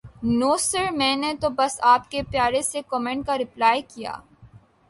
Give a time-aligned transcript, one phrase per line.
[0.39, 4.13] نو sir میں نے تو بس آپ کے پیارے سے کومینٹ کا رپلائے کیا